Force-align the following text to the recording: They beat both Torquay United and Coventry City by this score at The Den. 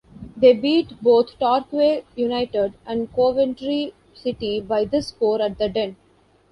They 0.35 0.53
beat 0.53 0.99
both 1.03 1.37
Torquay 1.37 2.03
United 2.15 2.73
and 2.87 3.13
Coventry 3.13 3.93
City 4.15 4.59
by 4.59 4.85
this 4.85 5.09
score 5.09 5.39
at 5.39 5.59
The 5.59 5.69
Den. 5.69 5.95